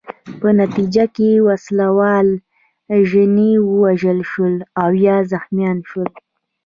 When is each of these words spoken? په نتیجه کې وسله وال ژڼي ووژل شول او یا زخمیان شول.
په 0.39 0.47
نتیجه 0.61 1.03
کې 1.15 1.29
وسله 1.47 1.87
وال 1.97 2.27
ژڼي 3.09 3.53
ووژل 3.69 4.19
شول 4.31 4.55
او 4.81 4.89
یا 5.05 5.17
زخمیان 5.31 5.77
شول. 5.89 6.09